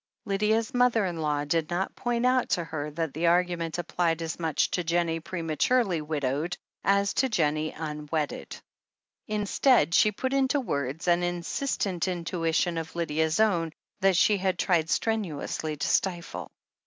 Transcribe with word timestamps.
Lydia's 0.25 0.73
mother 0.73 1.05
in 1.05 1.17
law 1.17 1.45
did 1.45 1.69
not 1.69 1.95
point 1.95 2.25
out 2.25 2.49
to 2.49 2.63
her 2.63 2.89
that 2.89 3.13
the 3.13 3.27
argument 3.27 3.77
applied 3.77 4.19
as 4.23 4.39
much 4.39 4.71
to 4.71 4.83
Jennie 4.83 5.19
prematurely 5.19 6.01
widowed 6.01 6.57
as 6.83 7.13
to 7.13 7.29
Jennie 7.29 7.71
unwedded. 7.73 8.57
Instead 9.27 9.93
she 9.93 10.11
put 10.11 10.33
into 10.33 10.59
words 10.59 11.07
an 11.07 11.21
insistent 11.21 12.07
intuition 12.07 12.79
of 12.79 12.95
Lydia's 12.95 13.39
own, 13.39 13.73
that 13.99 14.17
she 14.17 14.37
had 14.39 14.57
tried 14.57 14.89
strenuously 14.89 15.77
to 15.77 15.87
stifle. 15.87 16.49